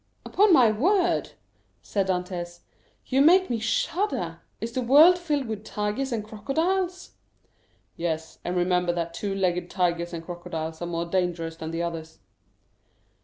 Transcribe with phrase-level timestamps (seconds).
[0.25, 1.33] "Upon my word,"
[1.83, 2.61] said Dantès,
[3.05, 4.39] "you make me shudder.
[4.59, 7.11] Is the world filled with tigers and crocodiles?"
[7.97, 12.17] "Yes; and remember that two legged tigers and crocodiles are more dangerous than the others."